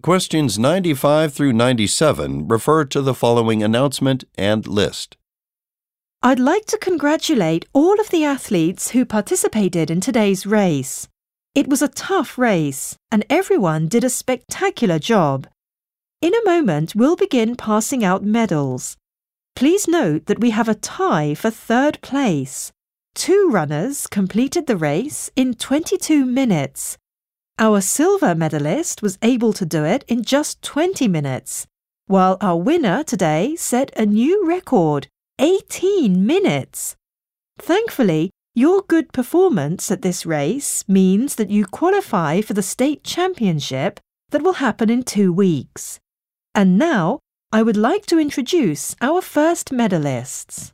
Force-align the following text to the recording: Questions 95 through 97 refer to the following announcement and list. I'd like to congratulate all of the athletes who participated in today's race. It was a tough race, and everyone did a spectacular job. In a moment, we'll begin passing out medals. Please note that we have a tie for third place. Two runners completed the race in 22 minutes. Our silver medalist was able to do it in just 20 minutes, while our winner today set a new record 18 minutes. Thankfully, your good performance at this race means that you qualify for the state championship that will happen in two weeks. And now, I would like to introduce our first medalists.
Questions 0.00 0.60
95 0.60 1.34
through 1.34 1.52
97 1.52 2.46
refer 2.46 2.84
to 2.84 3.02
the 3.02 3.14
following 3.14 3.64
announcement 3.64 4.22
and 4.38 4.64
list. 4.64 5.16
I'd 6.22 6.38
like 6.38 6.66
to 6.66 6.78
congratulate 6.78 7.66
all 7.72 8.00
of 8.00 8.10
the 8.10 8.22
athletes 8.22 8.90
who 8.90 9.04
participated 9.04 9.90
in 9.90 10.00
today's 10.00 10.46
race. 10.46 11.08
It 11.56 11.66
was 11.66 11.82
a 11.82 11.88
tough 11.88 12.38
race, 12.38 12.94
and 13.10 13.26
everyone 13.28 13.88
did 13.88 14.04
a 14.04 14.08
spectacular 14.08 15.00
job. 15.00 15.48
In 16.22 16.32
a 16.32 16.44
moment, 16.44 16.94
we'll 16.94 17.16
begin 17.16 17.56
passing 17.56 18.04
out 18.04 18.22
medals. 18.22 18.96
Please 19.56 19.88
note 19.88 20.26
that 20.26 20.38
we 20.38 20.50
have 20.50 20.68
a 20.68 20.76
tie 20.76 21.34
for 21.34 21.50
third 21.50 22.00
place. 22.02 22.70
Two 23.16 23.48
runners 23.50 24.06
completed 24.06 24.68
the 24.68 24.76
race 24.76 25.28
in 25.34 25.54
22 25.54 26.24
minutes. 26.24 26.96
Our 27.60 27.80
silver 27.80 28.36
medalist 28.36 29.02
was 29.02 29.18
able 29.20 29.52
to 29.54 29.66
do 29.66 29.84
it 29.84 30.04
in 30.06 30.22
just 30.22 30.62
20 30.62 31.08
minutes, 31.08 31.66
while 32.06 32.36
our 32.40 32.56
winner 32.56 33.02
today 33.02 33.56
set 33.56 33.90
a 33.96 34.06
new 34.06 34.46
record 34.46 35.08
18 35.40 36.24
minutes. 36.24 36.94
Thankfully, 37.58 38.30
your 38.54 38.82
good 38.82 39.12
performance 39.12 39.90
at 39.90 40.02
this 40.02 40.24
race 40.24 40.84
means 40.86 41.34
that 41.34 41.50
you 41.50 41.66
qualify 41.66 42.42
for 42.42 42.54
the 42.54 42.62
state 42.62 43.02
championship 43.02 43.98
that 44.30 44.42
will 44.42 44.54
happen 44.54 44.88
in 44.88 45.02
two 45.02 45.32
weeks. 45.32 45.98
And 46.54 46.78
now, 46.78 47.18
I 47.50 47.64
would 47.64 47.76
like 47.76 48.06
to 48.06 48.20
introduce 48.20 48.94
our 49.00 49.20
first 49.20 49.70
medalists. 49.70 50.70